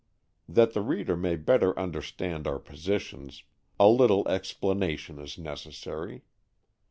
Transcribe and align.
That 0.49 0.73
the 0.73 0.81
reader 0.81 1.15
may 1.15 1.35
better 1.35 1.77
under 1.77 2.01
stand 2.01 2.47
our 2.47 2.57
positions, 2.57 3.43
a 3.79 3.87
little 3.87 4.27
explanation 4.27 5.19
is 5.19 5.37
necessary. 5.37 6.23